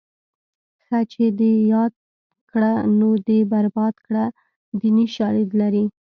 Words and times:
ښه 0.83 0.99
چې 1.11 1.25
دې 1.39 1.53
یاد 1.73 1.93
کړه 2.51 2.73
نو 2.99 3.09
دې 3.27 3.39
برباد 3.51 3.95
کړه 4.05 4.25
دیني 4.79 5.07
شالید 5.15 5.49
لري 5.61 5.85